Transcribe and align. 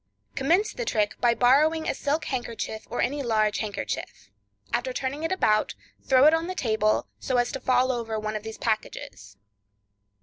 Commence 0.33 0.73
the 0.73 0.83
trick 0.83 1.21
by 1.21 1.35
borrowing 1.35 1.87
a 1.87 1.93
silk 1.93 2.25
handkerchief, 2.25 2.87
or 2.89 3.03
any 3.03 3.21
large 3.21 3.59
handkerchief. 3.59 4.31
After 4.73 4.93
turning 4.93 5.21
it 5.21 5.31
about, 5.31 5.75
throw 6.03 6.23
it 6.25 6.33
out 6.33 6.39
on 6.39 6.47
the 6.47 6.55
table, 6.55 7.05
so 7.19 7.37
as 7.37 7.51
to 7.51 7.59
fall 7.59 7.91
over 7.91 8.19
one 8.19 8.35
of 8.35 8.41
these 8.41 8.57
packages. 8.57 9.37